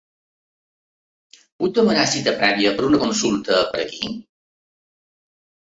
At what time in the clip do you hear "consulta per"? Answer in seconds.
3.05-3.85